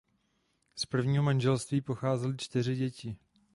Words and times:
Z 0.75 0.85
prvního 0.85 1.23
manželství 1.23 1.81
pocházely 1.81 2.37
čtyři 2.37 2.75
děti. 2.75 3.17